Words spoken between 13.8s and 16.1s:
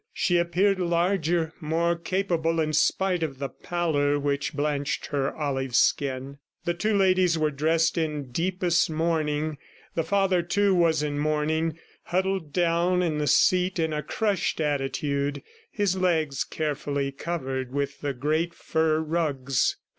a crushed attitude, his